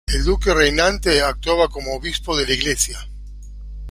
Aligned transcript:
El 0.07 0.23
duque 0.23 0.51
reinante 0.51 1.21
actuaba 1.21 1.69
como 1.69 1.93
obispo 1.93 2.35
de 2.35 2.47
la 2.47 2.53
iglesia. 2.55 2.97